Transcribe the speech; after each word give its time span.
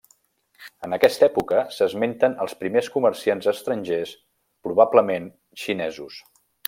En 0.85 0.95
aquesta 0.95 1.25
època 1.27 1.59
s'esmenten 1.75 2.33
els 2.45 2.55
primers 2.63 2.89
comerciants 2.95 3.51
estrangers 3.53 4.15
probablement 4.69 5.29
xinesos. 5.67 6.19